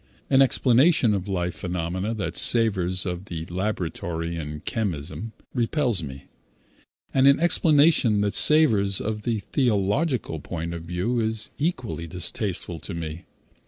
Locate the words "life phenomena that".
1.27-2.35